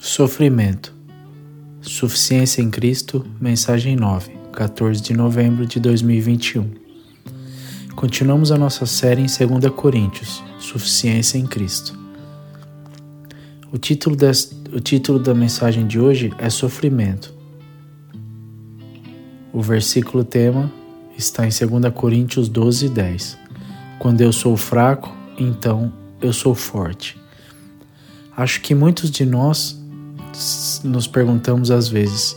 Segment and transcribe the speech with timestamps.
[0.00, 0.94] Sofrimento.
[1.80, 6.70] Suficiência em Cristo, mensagem 9, 14 de novembro de 2021.
[7.96, 11.98] Continuamos a nossa série em 2 Coríntios, Suficiência em Cristo.
[13.72, 17.34] O título, des, o título da mensagem de hoje é Sofrimento.
[19.52, 20.72] O versículo tema
[21.16, 23.36] está em 2 Coríntios 12, 10.
[23.98, 25.92] Quando eu sou fraco, então
[26.22, 27.18] eu sou forte.
[28.36, 29.77] Acho que muitos de nós
[30.84, 32.36] nos perguntamos às vezes: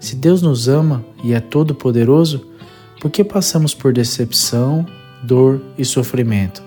[0.00, 2.46] se Deus nos ama e é todo-poderoso,
[3.00, 4.86] por que passamos por decepção,
[5.22, 6.62] dor e sofrimento?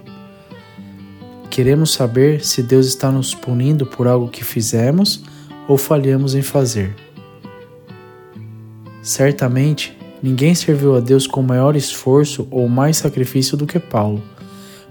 [1.50, 5.24] Queremos saber se Deus está nos punindo por algo que fizemos
[5.68, 6.96] ou falhamos em fazer.
[9.02, 14.22] Certamente, ninguém serviu a Deus com maior esforço ou mais sacrifício do que Paulo,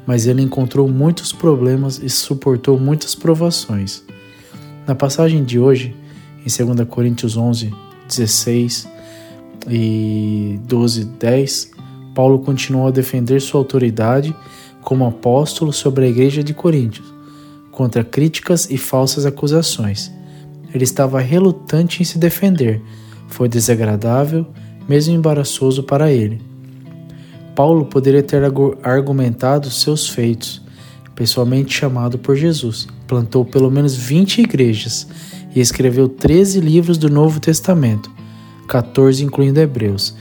[0.06, 4.05] mas ele encontrou muitos problemas e suportou muitas provações.
[4.86, 5.94] Na passagem de hoje,
[6.40, 7.74] em 2 Coríntios 11,
[8.06, 8.88] 16
[9.68, 11.70] e 12, 10,
[12.14, 14.34] Paulo continuou a defender sua autoridade
[14.80, 17.12] como apóstolo sobre a igreja de Coríntios,
[17.72, 20.12] contra críticas e falsas acusações.
[20.72, 22.80] Ele estava relutante em se defender,
[23.26, 24.46] foi desagradável,
[24.88, 26.40] mesmo embaraçoso para ele.
[27.56, 28.42] Paulo poderia ter
[28.84, 30.62] argumentado seus feitos,
[31.16, 32.86] pessoalmente chamado por Jesus.
[33.06, 35.06] Plantou pelo menos 20 igrejas
[35.54, 38.10] e escreveu 13 livros do Novo Testamento,
[38.68, 40.14] 14 incluindo Hebreus.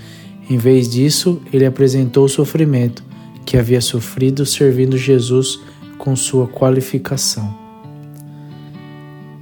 [0.49, 3.03] Em vez disso, ele apresentou o sofrimento
[3.45, 5.59] que havia sofrido servindo Jesus
[5.97, 7.53] com sua qualificação.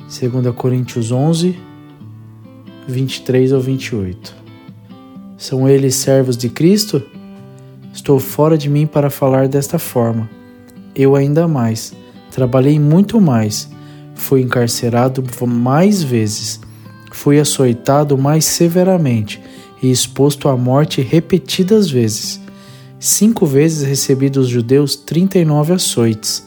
[0.07, 1.57] 2 Coríntios 11,
[2.87, 4.35] 23 ao 28.
[5.37, 7.03] São eles servos de Cristo?
[7.93, 10.29] Estou fora de mim para falar desta forma
[10.95, 11.93] eu ainda mais.
[12.33, 13.69] Trabalhei muito mais.
[14.15, 16.59] Fui encarcerado mais vezes.
[17.11, 19.39] Fui açoitado mais severamente
[19.83, 22.41] e exposto à morte repetidas vezes.
[22.99, 26.43] Cinco vezes recebi dos judeus trinta e nove açoites.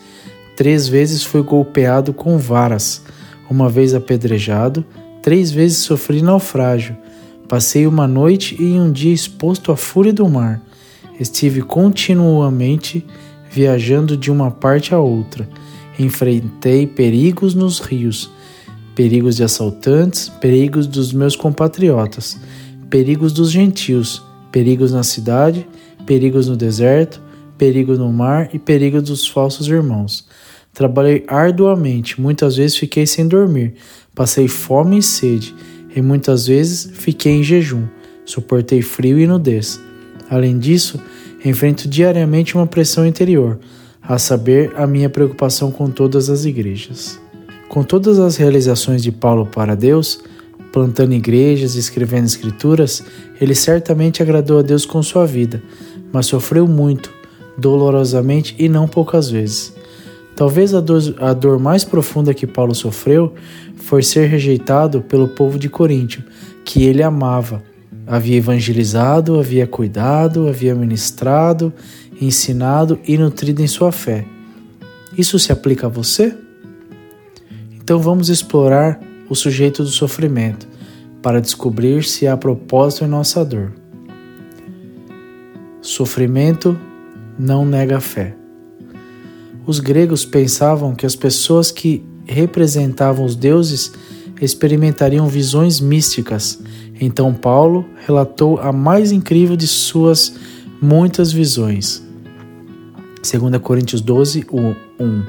[0.57, 3.03] Três vezes fui golpeado com varas.
[3.49, 4.85] Uma vez apedrejado.
[5.23, 6.97] Três vezes sofri naufrágio.
[7.49, 10.61] Passei uma noite e um dia exposto à fúria do mar.
[11.21, 13.07] Estive continuamente
[13.49, 15.49] viajando de uma parte a outra.
[15.99, 18.31] Enfrentei perigos nos rios,
[18.95, 22.39] perigos de assaltantes, perigos dos meus compatriotas,
[22.91, 25.67] perigos dos gentios, perigos na cidade,
[26.07, 27.21] perigos no deserto,
[27.59, 30.27] perigo no mar e perigo dos falsos irmãos.
[30.73, 33.75] Trabalhei arduamente, muitas vezes fiquei sem dormir,
[34.15, 35.55] passei fome e sede,
[35.95, 37.87] e muitas vezes fiquei em jejum,
[38.25, 39.81] suportei frio e nudez.
[40.29, 41.01] Além disso,
[41.45, 43.59] enfrento diariamente uma pressão interior,
[44.09, 47.21] a saber, a minha preocupação com todas as igrejas.
[47.69, 50.21] Com todas as realizações de Paulo para Deus,
[50.73, 53.03] plantando igrejas e escrevendo escrituras,
[53.41, 55.63] ele certamente agradou a Deus com sua vida,
[56.13, 57.11] mas sofreu muito,
[57.59, 59.75] dolorosamente e não poucas vezes.
[60.37, 63.35] Talvez a dor, a dor mais profunda que Paulo sofreu
[63.77, 66.23] foi ser rejeitado pelo povo de Coríntio,
[66.65, 67.63] que ele amava
[68.07, 71.73] Havia evangelizado, havia cuidado, havia ministrado,
[72.21, 74.25] ensinado e nutrido em sua fé.
[75.17, 76.37] Isso se aplica a você?
[77.75, 80.69] Então vamos explorar o sujeito do sofrimento
[81.23, 83.73] para descobrir se há propósito em nossa dor.
[85.81, 86.79] Sofrimento
[87.39, 88.35] não nega fé.
[89.67, 93.93] Os gregos pensavam que as pessoas que representavam os deuses
[94.41, 96.61] experimentariam visões místicas
[97.01, 100.35] então Paulo relatou a mais incrível de suas
[100.81, 102.06] muitas visões.
[103.31, 104.47] 2 Coríntios 12,
[104.99, 105.23] 1.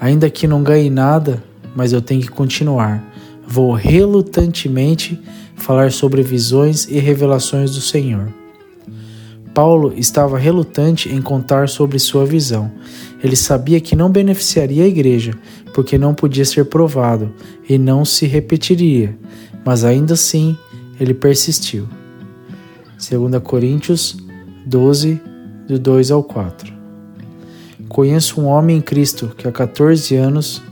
[0.00, 1.42] Ainda que não ganhe nada,
[1.74, 3.02] mas eu tenho que continuar.
[3.46, 5.18] Vou relutantemente
[5.56, 8.32] falar sobre visões e revelações do Senhor.
[9.54, 12.70] Paulo estava relutante em contar sobre sua visão.
[13.22, 15.32] Ele sabia que não beneficiaria a igreja,
[15.74, 17.32] porque não podia ser provado
[17.68, 19.16] e não se repetiria
[19.68, 20.56] mas ainda assim
[20.98, 21.86] ele persistiu.
[22.96, 24.16] 2 Coríntios
[24.64, 25.20] 12,
[25.68, 26.72] do 2 ao 4.
[27.88, 30.62] Conheço um homem em Cristo que há 14 anos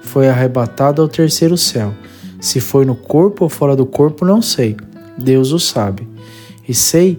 [0.00, 1.92] foi arrebatado ao terceiro céu.
[2.40, 4.76] Se foi no corpo ou fora do corpo, não sei.
[5.18, 6.08] Deus o sabe.
[6.68, 7.18] E sei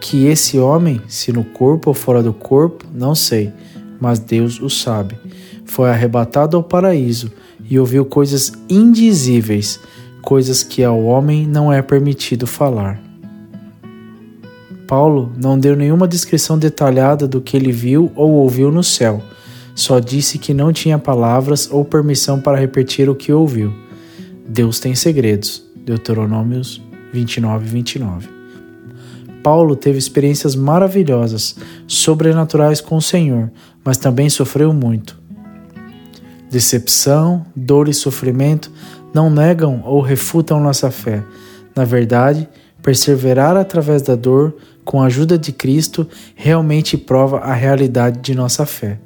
[0.00, 3.52] que esse homem, se no corpo ou fora do corpo, não sei,
[4.00, 5.16] mas Deus o sabe.
[5.64, 7.30] Foi arrebatado ao paraíso
[7.68, 9.78] e ouviu coisas indizíveis
[10.22, 13.02] coisas que ao homem não é permitido falar.
[14.86, 19.22] Paulo não deu nenhuma descrição detalhada do que ele viu ou ouviu no céu,
[19.74, 23.72] só disse que não tinha palavras ou permissão para repetir o que ouviu.
[24.46, 25.64] Deus tem segredos.
[25.84, 26.80] Deuteronômios
[27.12, 28.28] 29, 29.
[29.42, 31.56] Paulo teve experiências maravilhosas,
[31.86, 33.50] sobrenaturais com o Senhor,
[33.84, 35.20] mas também sofreu muito.
[36.48, 38.70] Decepção, dor e sofrimento
[39.12, 41.24] não negam ou refutam nossa fé.
[41.74, 42.48] Na verdade,
[42.82, 48.66] perseverar através da dor, com a ajuda de Cristo, realmente prova a realidade de nossa
[48.66, 48.98] fé.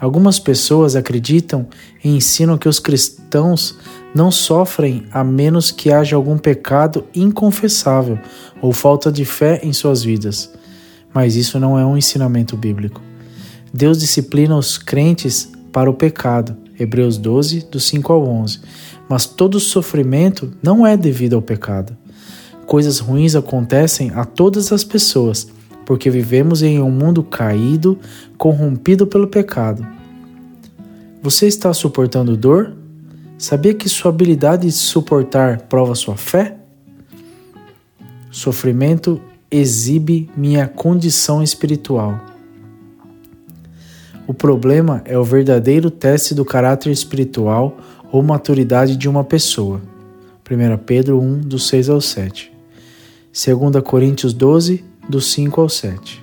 [0.00, 1.66] Algumas pessoas acreditam
[2.02, 3.78] e ensinam que os cristãos
[4.14, 8.18] não sofrem a menos que haja algum pecado inconfessável
[8.60, 10.52] ou falta de fé em suas vidas.
[11.14, 13.00] Mas isso não é um ensinamento bíblico.
[13.72, 16.56] Deus disciplina os crentes para o pecado.
[16.78, 18.60] Hebreus 12, do 5 ao 11.
[19.08, 21.96] Mas todo sofrimento não é devido ao pecado.
[22.72, 25.46] Coisas ruins acontecem a todas as pessoas,
[25.84, 27.98] porque vivemos em um mundo caído,
[28.38, 29.86] corrompido pelo pecado.
[31.20, 32.74] Você está suportando dor?
[33.36, 36.56] Sabia que sua habilidade de suportar prova sua fé?
[38.30, 39.20] Sofrimento
[39.50, 42.18] exibe minha condição espiritual.
[44.26, 47.76] O problema é o verdadeiro teste do caráter espiritual
[48.10, 49.78] ou maturidade de uma pessoa.
[50.50, 52.51] 1 Pedro 1, do 6 ao 7.
[53.32, 56.22] 2 Coríntios 12, do 5 ao 7.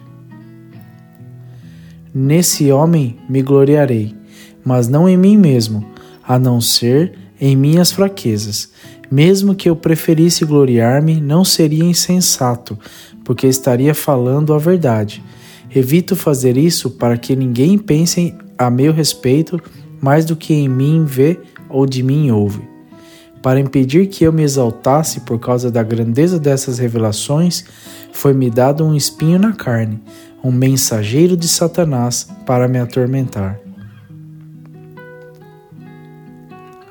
[2.13, 4.15] Nesse homem me gloriarei,
[4.63, 5.83] mas não em mim mesmo,
[6.23, 8.69] a não ser em minhas fraquezas.
[9.09, 12.77] Mesmo que eu preferisse gloriar-me, não seria insensato,
[13.25, 15.23] porque estaria falando a verdade.
[15.75, 19.59] Evito fazer isso para que ninguém pense a meu respeito
[19.99, 21.39] mais do que em mim vê
[21.69, 22.61] ou de mim ouve.
[23.41, 27.63] Para impedir que eu me exaltasse por causa da grandeza dessas revelações,
[28.11, 30.01] foi-me dado um espinho na carne,
[30.43, 33.59] um mensageiro de Satanás para me atormentar.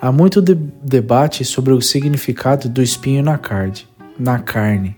[0.00, 3.84] Há muito de debate sobre o significado do espinho na carne.
[4.18, 4.96] Na carne.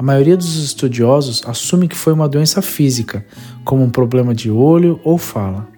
[0.00, 3.26] A maioria dos estudiosos assume que foi uma doença física,
[3.64, 5.68] como um problema de olho ou fala.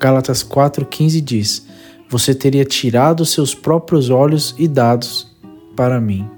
[0.00, 1.66] Gálatas 4,15 diz:
[2.12, 5.34] Você teria tirado seus próprios olhos e dados
[5.74, 6.28] para mim.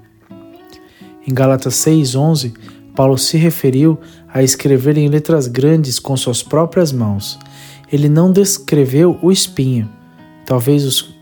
[1.27, 2.53] Em Gálatas 6,11,
[2.95, 3.99] Paulo se referiu
[4.33, 7.37] a escrever em letras grandes com suas próprias mãos.
[7.91, 9.89] Ele não descreveu o espinho,
[10.45, 11.13] Talvez os,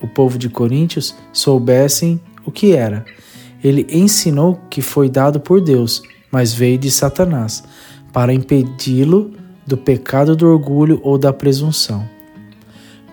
[0.00, 3.04] o povo de Coríntios soubessem o que era.
[3.62, 7.62] Ele ensinou que foi dado por Deus, mas veio de Satanás,
[8.14, 9.32] para impedi-lo
[9.66, 12.16] do pecado do orgulho ou da presunção.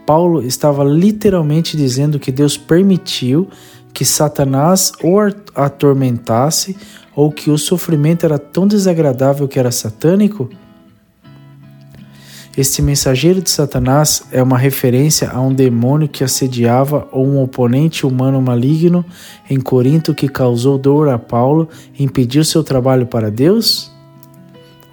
[0.06, 3.48] Paulo estava literalmente dizendo que Deus permitiu
[3.94, 5.18] que Satanás o
[5.56, 6.75] atormentasse
[7.16, 10.50] ou que o sofrimento era tão desagradável que era satânico
[12.57, 18.06] este mensageiro de Satanás é uma referência a um demônio que assediava ou um oponente
[18.06, 19.04] humano maligno
[19.50, 21.68] em Corinto que causou dor a Paulo
[22.00, 23.94] e impediu seu trabalho para Deus?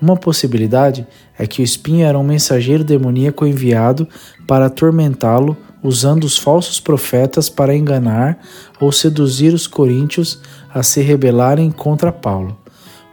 [0.03, 1.07] Uma possibilidade
[1.39, 4.09] é que o espinho era um mensageiro demoníaco enviado
[4.49, 8.37] para atormentá-lo, usando os falsos profetas para enganar
[8.81, 10.41] ou seduzir os coríntios
[10.75, 12.59] a se rebelarem contra Paulo.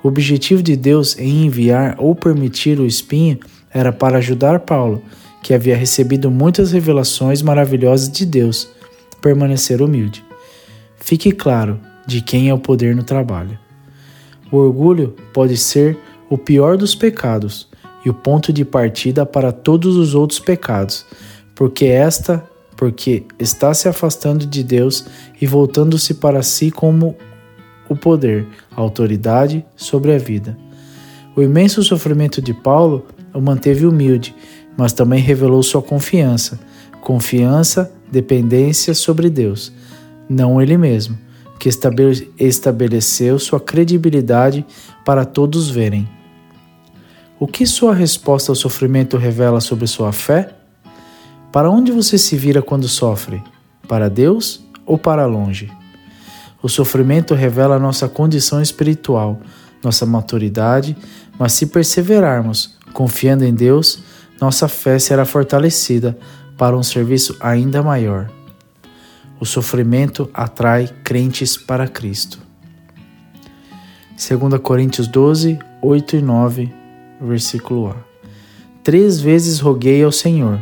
[0.02, 3.38] O objetivo de Deus em enviar ou permitir o espinho
[3.72, 5.04] era para ajudar Paulo,
[5.44, 8.68] que havia recebido muitas revelações maravilhosas de Deus,
[9.22, 10.26] permanecer humilde.
[10.98, 13.60] Fique claro de quem é o poder no trabalho.
[14.52, 15.96] O orgulho pode ser
[16.30, 17.68] o pior dos pecados
[18.06, 21.06] e o ponto de partida para todos os outros pecados,
[21.56, 22.44] porque esta,
[22.78, 25.06] porque está se afastando de Deus
[25.42, 27.16] e voltando-se para si como
[27.90, 30.57] o poder, a autoridade sobre a vida.
[31.36, 34.36] O imenso sofrimento de Paulo o manteve humilde,
[34.78, 36.59] mas também revelou sua confiança.
[37.02, 39.71] Confiança, dependência sobre Deus,
[40.28, 41.18] não ele mesmo,
[41.59, 41.69] que
[42.40, 44.66] estabeleceu sua credibilidade
[45.06, 46.07] para todos verem.
[47.40, 50.54] O que sua resposta ao sofrimento revela sobre sua fé?
[51.52, 53.42] Para onde você se vira quando sofre?
[53.88, 55.72] Para Deus ou para longe?
[56.62, 59.40] O sofrimento revela nossa condição espiritual,
[59.81, 60.98] nossa maturidade,
[61.40, 64.00] mas se perseverarmos, Confiando em Deus,
[64.42, 66.18] nossa fé será fortalecida
[66.58, 68.30] para um serviço ainda maior.
[69.40, 72.40] O sofrimento atrai crentes para Cristo.
[74.18, 76.74] 2 Coríntios 12, 8 e 9,
[77.19, 77.95] versículo A.
[78.83, 80.59] Três vezes roguei ao Senhor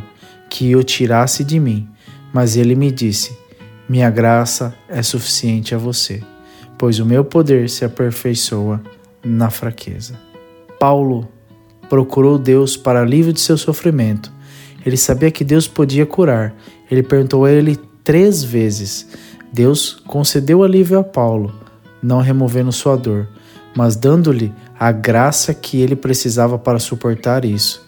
[0.50, 1.88] que o tirasse de mim,
[2.32, 3.36] mas ele me disse:
[3.88, 6.22] Minha graça é suficiente a você,
[6.76, 8.82] pois o meu poder se aperfeiçoa
[9.24, 10.18] na fraqueza.
[10.78, 11.28] Paulo
[11.88, 14.32] procurou Deus para alívio de seu sofrimento.
[14.84, 16.54] Ele sabia que Deus podia curar.
[16.90, 19.08] Ele perguntou a ele três vezes.
[19.52, 21.52] Deus concedeu alívio a Paulo,
[22.02, 23.28] não removendo sua dor,
[23.74, 27.84] mas dando-lhe a graça que ele precisava para suportar isso.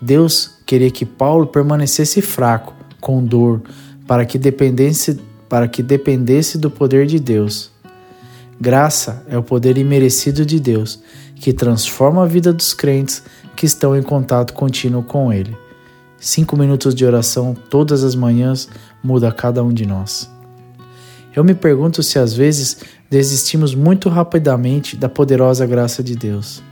[0.00, 3.62] Deus queria que Paulo permanecesse fraco, com dor,
[4.06, 7.70] para que dependesse, para que dependesse do poder de Deus.
[8.60, 11.00] Graça é o poder imerecido de Deus,
[11.36, 13.22] que transforma a vida dos crentes
[13.56, 15.56] que estão em contato contínuo com Ele.
[16.18, 18.68] Cinco minutos de oração todas as manhãs
[19.02, 20.33] muda cada um de nós.
[21.34, 22.78] Eu me pergunto se às vezes
[23.10, 26.62] desistimos muito rapidamente da poderosa graça de Deus.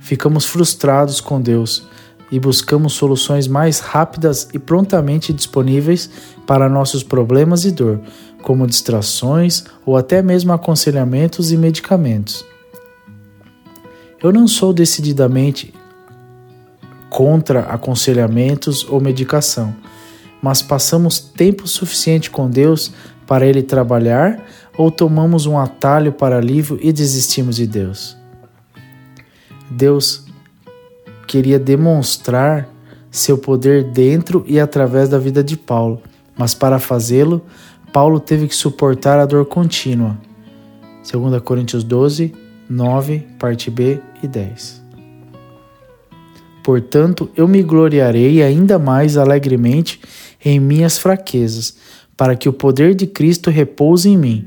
[0.00, 1.86] Ficamos frustrados com Deus
[2.30, 6.10] e buscamos soluções mais rápidas e prontamente disponíveis
[6.46, 8.00] para nossos problemas e dor,
[8.42, 12.44] como distrações ou até mesmo aconselhamentos e medicamentos.
[14.20, 15.74] Eu não sou decididamente
[17.10, 19.74] contra aconselhamentos ou medicação,
[20.40, 22.92] mas passamos tempo suficiente com Deus
[23.26, 24.44] para Ele trabalhar
[24.76, 28.16] ou tomamos um atalho para alívio e desistimos de Deus?
[29.70, 30.26] Deus
[31.26, 32.68] queria demonstrar
[33.10, 36.02] seu poder dentro e através da vida de Paulo,
[36.36, 37.42] mas para fazê-lo,
[37.92, 40.16] Paulo teve que suportar a dor contínua.
[41.10, 42.32] 2 Coríntios 12,
[42.68, 44.82] 9, parte B e 10.
[46.62, 50.00] Portanto, eu me gloriarei ainda mais alegremente
[50.44, 51.76] em minhas fraquezas,
[52.16, 54.44] para que o poder de Cristo repouse em mim.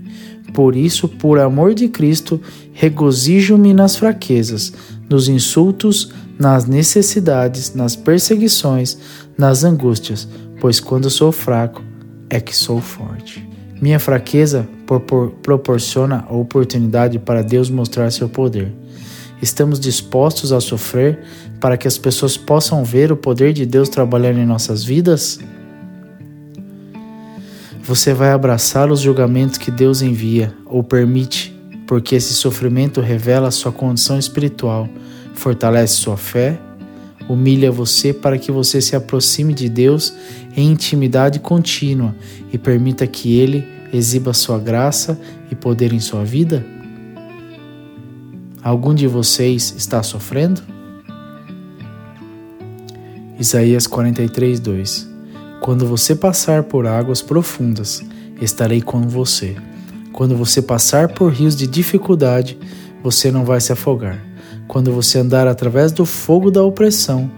[0.53, 2.41] Por isso, por amor de Cristo,
[2.71, 4.71] regozijo-me nas fraquezas,
[5.09, 8.97] nos insultos, nas necessidades, nas perseguições,
[9.37, 10.27] nas angústias,
[10.61, 11.83] pois quando sou fraco
[12.29, 13.47] é que sou forte.
[13.81, 14.67] Minha fraqueza
[15.41, 18.71] proporciona a oportunidade para Deus mostrar seu poder.
[19.41, 21.19] Estamos dispostos a sofrer
[21.59, 25.39] para que as pessoas possam ver o poder de Deus trabalhando em nossas vidas?
[27.87, 33.71] Você vai abraçar os julgamentos que Deus envia ou permite, porque esse sofrimento revela sua
[33.71, 34.89] condição espiritual,
[35.35, 36.59] fortalece sua fé,
[37.29, 40.15] humilha você para que você se aproxime de Deus
[40.57, 42.15] em intimidade contínua
[42.51, 46.65] e permita que Ele exiba sua graça e poder em sua vida?
[48.63, 50.59] Algum de vocês está sofrendo?
[53.39, 55.14] Isaías 43, 2
[55.65, 58.03] Quando você passar por águas profundas,
[58.39, 59.55] estarei com você.
[60.13, 62.55] Quando você passar por rios de dificuldade,
[63.01, 64.23] você não vai se afogar.
[64.67, 67.31] Quando você andar através do fogo da opressão,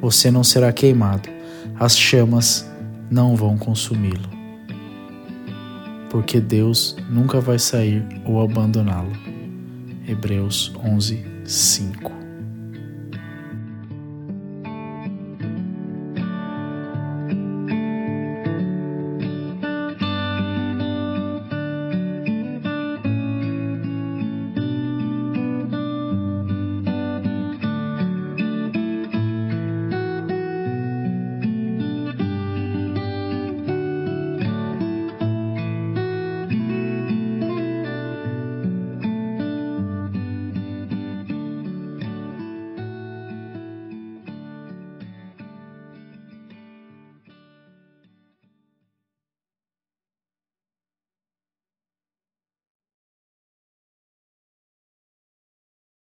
[0.00, 1.28] você não será queimado.
[1.76, 2.64] As chamas
[3.10, 4.30] não vão consumi-lo.
[6.08, 9.10] Porque Deus nunca vai sair ou abandoná-lo.
[10.06, 12.21] Hebreus 11, 5.